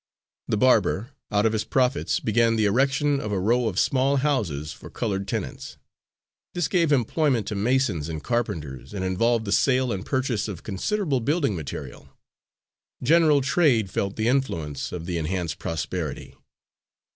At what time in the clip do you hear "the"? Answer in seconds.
0.47-0.57, 2.55-2.65, 9.45-9.51, 14.15-14.27, 15.05-15.19